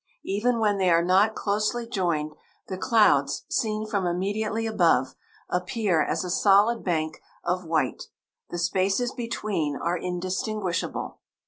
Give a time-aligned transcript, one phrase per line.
[0.25, 2.33] Even when they are not closely joined,
[2.67, 5.13] the clouds, seen from immediately above,
[5.47, 8.05] appear as a solid bank of white.
[8.49, 11.19] The spaces between are indistinguishable.